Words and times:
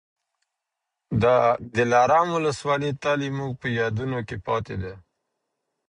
د 1.21 1.23
دلارام 1.75 2.27
ولسوالي 2.37 2.91
تل 3.01 3.19
زموږ 3.27 3.51
په 3.61 3.67
یادونو 3.79 4.17
کي 4.27 4.37
پاتې 4.47 4.75
ده. 4.83 4.93